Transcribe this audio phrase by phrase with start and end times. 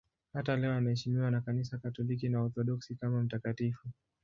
[0.33, 3.89] Hata leo anaheshimiwa na Kanisa Katoliki na Waorthodoksi kama mtakatifu.